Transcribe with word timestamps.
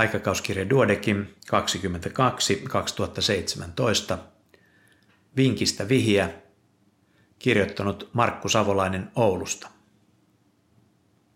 aikakauskirja 0.00 0.70
Duodekim 0.70 1.26
22 1.48 2.56
2017, 2.56 4.18
Vinkistä 5.36 5.88
vihiä, 5.88 6.30
kirjoittanut 7.38 8.08
Markku 8.12 8.48
Savolainen 8.48 9.10
Oulusta. 9.16 9.68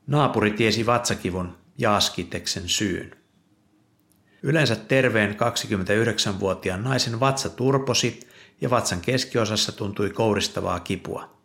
Naapuri 0.07 0.51
tiesi 0.51 0.87
vatsakivun 0.87 1.57
ja 1.79 1.97
askiteksen 1.97 2.69
syyn. 2.69 3.17
Yleensä 4.43 4.77
terveen 4.77 5.37
29-vuotiaan 5.37 6.85
naisen 6.85 7.21
vatsa 7.21 7.49
turposi 7.49 8.21
ja 8.61 8.71
vatsan 8.71 9.01
keskiosassa 9.01 9.73
tuntui 9.73 10.11
kouristavaa 10.11 10.81
kipua. 10.81 11.37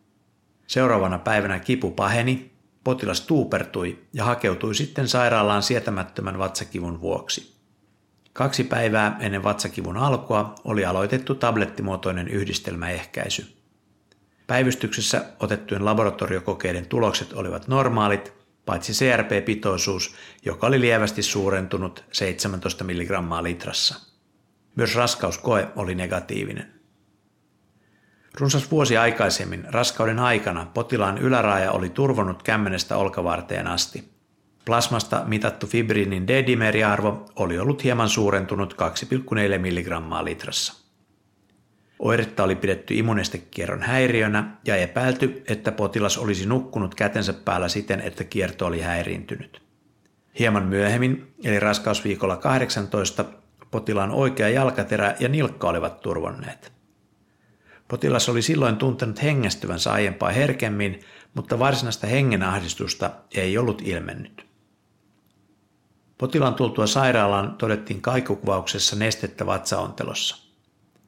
Seuraavana 0.67 1.19
päivänä 1.19 1.59
kipu 1.59 1.91
paheni, 1.91 2.51
potilas 2.83 3.21
tuupertui 3.21 3.99
ja 4.13 4.23
hakeutui 4.23 4.75
sitten 4.75 5.07
sairaalaan 5.07 5.63
sietämättömän 5.63 6.37
vatsakivun 6.39 7.01
vuoksi. 7.01 7.59
Kaksi 8.33 8.63
päivää 8.63 9.17
ennen 9.19 9.43
vatsakivun 9.43 9.97
alkua 9.97 10.55
oli 10.63 10.85
aloitettu 10.85 11.35
tablettimuotoinen 11.35 12.27
yhdistelmäehkäisy. 12.27 13.55
Päivystyksessä 14.47 15.25
otettujen 15.39 15.85
laboratoriokokeiden 15.85 16.85
tulokset 16.85 17.33
olivat 17.33 17.67
normaalit, 17.67 18.33
paitsi 18.65 18.93
CRP-pitoisuus, 18.93 20.15
joka 20.45 20.67
oli 20.67 20.81
lievästi 20.81 21.23
suurentunut 21.23 22.03
17 22.11 22.83
mg 22.83 23.09
litrassa. 23.41 23.95
Myös 24.75 24.95
raskauskoe 24.95 25.67
oli 25.75 25.95
negatiivinen. 25.95 26.78
Runsas 28.37 28.71
vuosi 28.71 28.97
aikaisemmin 28.97 29.65
raskauden 29.69 30.19
aikana 30.19 30.67
potilaan 30.73 31.17
yläraja 31.17 31.71
oli 31.71 31.89
turvonnut 31.89 32.43
kämmenestä 32.43 32.97
olkavarteen 32.97 33.67
asti. 33.67 34.09
Plasmasta 34.65 35.23
mitattu 35.25 35.67
fibriinin 35.67 36.27
D-dimeriarvo 36.27 37.25
oli 37.35 37.59
ollut 37.59 37.83
hieman 37.83 38.09
suurentunut 38.09 38.73
2,4 38.73 38.79
mg 39.59 40.23
litrassa. 40.23 40.73
Oiretta 41.99 42.43
oli 42.43 42.55
pidetty 42.55 42.93
immunestekierron 42.93 43.81
häiriönä 43.81 44.57
ja 44.65 44.75
epäilty, 44.75 45.43
että 45.47 45.71
potilas 45.71 46.17
olisi 46.17 46.45
nukkunut 46.45 46.95
kätensä 46.95 47.33
päällä 47.33 47.67
siten, 47.67 48.01
että 48.01 48.23
kierto 48.23 48.65
oli 48.65 48.81
häiriintynyt. 48.81 49.61
Hieman 50.39 50.65
myöhemmin, 50.65 51.33
eli 51.43 51.59
raskausviikolla 51.59 52.37
18, 52.37 53.25
potilaan 53.71 54.11
oikea 54.11 54.49
jalkaterä 54.49 55.15
ja 55.19 55.29
nilkka 55.29 55.69
olivat 55.69 56.01
turvonneet. 56.01 56.78
Potilas 57.89 58.29
oli 58.29 58.41
silloin 58.41 58.75
tuntenut 58.77 59.23
hengästyvänsä 59.23 59.91
aiempaa 59.91 60.29
herkemmin, 60.29 60.99
mutta 61.33 61.59
varsinaista 61.59 62.07
hengenahdistusta 62.07 63.11
ei 63.35 63.57
ollut 63.57 63.81
ilmennyt. 63.85 64.45
Potilaan 66.17 66.53
tultua 66.55 66.87
sairaalaan 66.87 67.55
todettiin 67.55 68.01
kaikukuvauksessa 68.01 68.95
nestettä 68.95 69.45
vatsaontelossa. 69.45 70.37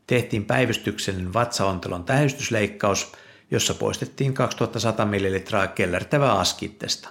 Tehtiin 0.07 0.45
päivystyksellinen 0.45 1.33
vatsaontelon 1.33 2.03
tähystysleikkaus, 2.03 3.11
jossa 3.51 3.73
poistettiin 3.73 4.33
2100 4.33 5.05
ml 5.05 5.67
kellertävää 5.75 6.33
askittesta. 6.33 7.09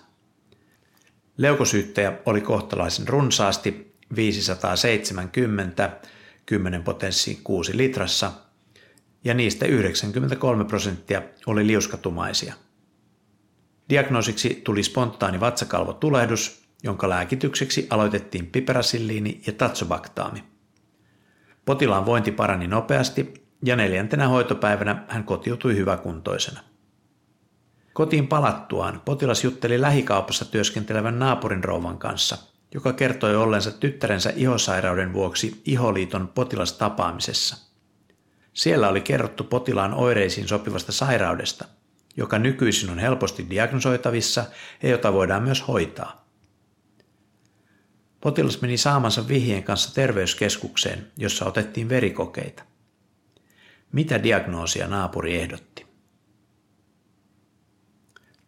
Leukosyyttäjä 1.37 2.19
oli 2.27 2.41
kohtalaisen 2.41 3.09
runsaasti 3.09 3.95
570 4.17 5.91
10 6.47 6.83
potenssiin 6.83 7.41
6 7.45 7.77
litrassa 7.77 8.33
ja 9.25 9.35
niistä 9.35 9.67
93 9.67 10.65
prosenttia 10.65 11.23
oli 11.47 11.67
liuskatumaisia. 11.67 12.55
Diagnoosiksi 13.89 14.61
tuli 14.65 14.83
spontaani 14.83 15.41
vatsakalvotulehdus, 15.41 16.63
jonka 16.83 17.09
lääkitykseksi 17.09 17.87
aloitettiin 17.91 18.47
piperasilliini 18.47 19.43
ja 19.47 19.53
tatsobaktaami. 19.53 20.45
Potilaan 21.65 22.07
vointi 22.07 22.33
parani 22.33 22.67
nopeasti 22.67 23.47
ja 23.65 23.77
neljäntenä 23.77 24.29
hoitopäivänä 24.29 25.05
hän 25.09 25.25
kotiutui 25.25 25.77
hyväkuntoisena. 25.77 26.61
Kotiin 27.93 28.29
palattuaan 28.29 29.03
potilas 29.05 29.45
jutteli 29.45 29.81
lähikaupassa 29.81 30.45
työskentelevän 30.45 31.19
naapurin 31.19 31.65
rouvan 31.65 31.99
kanssa, 31.99 32.39
joka 32.75 32.93
kertoi 32.93 33.37
ollensa 33.37 33.71
tyttärensä 33.71 34.33
ihosairauden 34.37 35.13
vuoksi 35.13 35.63
iholiiton 35.65 36.29
potilastapaamisessa– 36.29 37.57
siellä 38.61 38.89
oli 38.89 39.01
kerrottu 39.01 39.45
potilaan 39.45 39.95
oireisiin 39.95 40.49
sopivasta 40.49 40.93
sairaudesta, 40.93 41.65
joka 42.17 42.39
nykyisin 42.39 42.91
on 42.91 42.99
helposti 42.99 43.47
diagnosoitavissa 43.51 44.45
ja 44.83 44.89
jota 44.89 45.13
voidaan 45.13 45.43
myös 45.43 45.69
hoitaa. 45.69 46.29
Potilas 48.21 48.61
meni 48.61 48.77
saamansa 48.77 49.29
vihjeen 49.29 49.63
kanssa 49.63 49.95
terveyskeskukseen, 49.95 51.13
jossa 51.17 51.45
otettiin 51.45 51.89
verikokeita. 51.89 52.63
Mitä 53.93 54.23
diagnoosia 54.23 54.89
naapuri 54.89 55.37
ehdotti? 55.37 55.87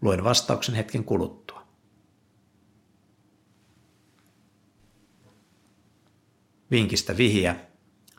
Luen 0.01 0.25
vastauksen 0.25 0.75
hetken 0.75 1.05
kuluttua. 1.05 1.67
Vinkistä 6.71 7.17
vihja. 7.17 7.57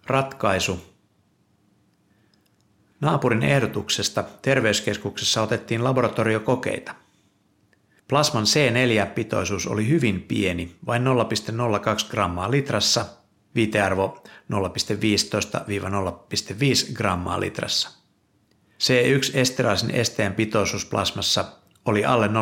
Ratkaisu 0.06 0.93
Naapurin 3.04 3.44
ehdotuksesta 3.44 4.24
terveyskeskuksessa 4.42 5.42
otettiin 5.42 5.84
laboratoriokokeita. 5.84 6.96
Plasman 8.08 8.44
C4-pitoisuus 8.44 9.68
oli 9.68 9.88
hyvin 9.88 10.22
pieni, 10.22 10.76
vain 10.86 11.04
0,02 11.04 11.08
grammaa 12.12 12.52
litrassa, 12.52 13.06
viitearvo 13.56 14.24
0,15-0,5 14.54 14.58
grammaa 16.94 17.40
litrassa. 17.40 17.90
C1-esteraasin 18.80 19.96
esteen 19.96 20.34
pitoisuus 20.34 20.86
plasmassa 20.86 21.46
oli 21.86 22.06
alle 22.06 22.28
0,05 22.28 22.34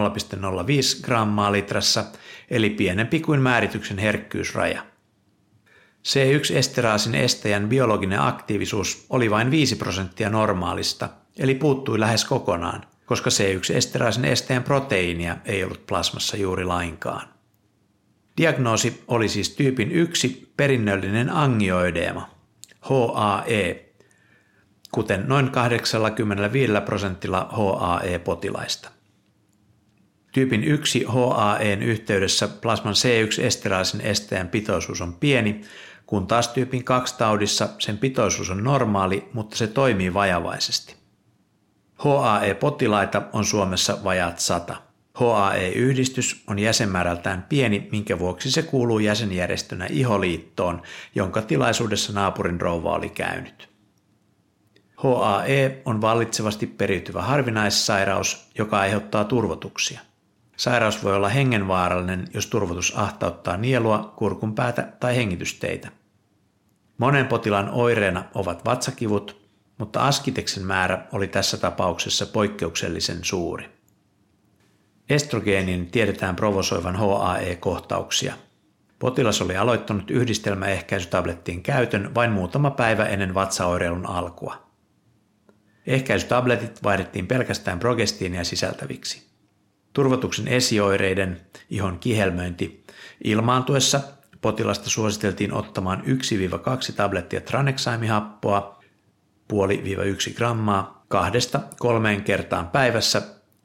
grammaa 1.03 1.51
litrassa, 1.51 2.05
eli 2.49 2.69
pienempi 2.69 3.19
kuin 3.19 3.41
määrityksen 3.41 3.97
herkkyysraja. 3.97 4.90
C1-esteraasin 6.07 7.15
estäjän 7.15 7.69
biologinen 7.69 8.21
aktiivisuus 8.21 9.05
oli 9.09 9.31
vain 9.31 9.51
5 9.51 9.75
prosenttia 9.75 10.29
normaalista, 10.29 11.09
eli 11.39 11.55
puuttui 11.55 11.99
lähes 11.99 12.25
kokonaan, 12.25 12.85
koska 13.05 13.29
C1-esteraasin 13.29 14.25
estäjän 14.25 14.63
proteiinia 14.63 15.37
ei 15.45 15.63
ollut 15.63 15.85
plasmassa 15.87 16.37
juuri 16.37 16.65
lainkaan. 16.65 17.27
Diagnoosi 18.37 19.03
oli 19.07 19.29
siis 19.29 19.49
tyypin 19.49 19.91
1 19.91 20.53
perinnöllinen 20.57 21.29
angioedeema, 21.29 22.29
HAE, 22.81 23.85
kuten 24.91 25.23
noin 25.27 25.49
85 25.49 26.73
prosentilla 26.85 27.49
HAE-potilaista. 27.51 28.89
Tyypin 30.31 30.63
1 30.63 31.05
HAEn 31.07 31.83
yhteydessä 31.83 32.47
plasman 32.47 32.93
C1-esteraasin 32.93 34.05
estäjän 34.05 34.49
pitoisuus 34.49 35.01
on 35.01 35.13
pieni, 35.13 35.61
kun 36.05 36.27
taas 36.27 36.47
tyypin 36.47 36.83
2 36.83 37.17
taudissa 37.17 37.69
sen 37.79 37.97
pitoisuus 37.97 38.49
on 38.49 38.63
normaali, 38.63 39.29
mutta 39.33 39.57
se 39.57 39.67
toimii 39.67 40.13
vajavaisesti. 40.13 40.95
HAE-potilaita 41.95 43.21
on 43.33 43.45
Suomessa 43.45 43.97
vajaat 44.03 44.39
100. 44.39 44.75
HAE-yhdistys 45.13 46.43
on 46.47 46.59
jäsenmäärältään 46.59 47.45
pieni, 47.49 47.87
minkä 47.91 48.19
vuoksi 48.19 48.51
se 48.51 48.61
kuuluu 48.61 48.99
jäsenjärjestönä 48.99 49.87
Iholiittoon, 49.89 50.81
jonka 51.15 51.41
tilaisuudessa 51.41 52.13
naapurin 52.13 52.61
rouva 52.61 52.93
oli 52.93 53.09
käynyt. 53.09 53.69
HAE 54.95 55.81
on 55.85 56.01
vallitsevasti 56.01 56.67
periytyvä 56.67 57.21
harvinaissairaus, 57.21 58.47
joka 58.57 58.79
aiheuttaa 58.79 59.23
turvotuksia. 59.23 59.99
Sairaus 60.61 61.03
voi 61.03 61.15
olla 61.15 61.29
hengenvaarallinen, 61.29 62.27
jos 62.33 62.47
turvotus 62.47 62.93
ahtauttaa 62.97 63.57
nielua, 63.57 64.13
kurkunpäätä 64.15 64.93
tai 64.99 65.15
hengitysteitä. 65.15 65.91
Monen 66.97 67.27
potilaan 67.27 67.69
oireena 67.69 68.23
ovat 68.35 68.65
vatsakivut, 68.65 69.49
mutta 69.77 70.07
askiteksen 70.07 70.63
määrä 70.63 71.07
oli 71.11 71.27
tässä 71.27 71.57
tapauksessa 71.57 72.25
poikkeuksellisen 72.25 73.17
suuri. 73.21 73.69
Estrogeenin 75.09 75.91
tiedetään 75.91 76.35
provosoivan 76.35 76.95
HAE-kohtauksia. 76.95 78.33
Potilas 78.99 79.41
oli 79.41 79.57
aloittanut 79.57 80.11
yhdistelmäehkäisytablettien 80.11 81.63
käytön 81.63 82.15
vain 82.15 82.31
muutama 82.31 82.71
päivä 82.71 83.05
ennen 83.05 83.33
vatsaoireilun 83.33 84.05
alkua. 84.05 84.67
Ehkäisytabletit 85.87 86.83
vaihdettiin 86.83 87.27
pelkästään 87.27 87.79
progestiinia 87.79 88.43
sisältäviksi. 88.43 89.30
Turvotuksen 89.93 90.47
esioireiden, 90.47 91.41
ihon 91.69 91.99
kihelmöinti, 91.99 92.83
ilmaantuessa 93.23 94.01
potilasta 94.41 94.89
suositeltiin 94.89 95.53
ottamaan 95.53 96.03
1-2 96.05 96.93
tablettia 96.95 97.41
tranexaimihappoa, 97.41 98.83
puoli-1 99.47 100.33
grammaa, 100.35 101.05
kahdesta 101.07 101.59
kolmeen 101.79 102.23
kertaan 102.23 102.67
päivässä 102.67 103.21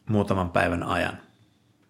muutaman 0.08 0.50
päivän 0.50 0.82
ajan. 0.82 1.18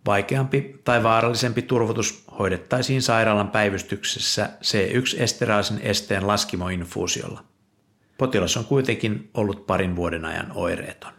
Vaikeampi 0.06 0.80
tai 0.84 1.02
vaarallisempi 1.02 1.62
turvotus 1.62 2.24
hoidettaisiin 2.38 3.02
sairaalan 3.02 3.50
päivystyksessä 3.50 4.50
C1-esteraasin 4.62 5.80
esteen 5.82 6.26
laskimoinfuusiolla. 6.26 7.44
Potilas 8.18 8.56
on 8.56 8.64
kuitenkin 8.64 9.30
ollut 9.34 9.66
parin 9.66 9.96
vuoden 9.96 10.24
ajan 10.24 10.52
oireeton. 10.54 11.12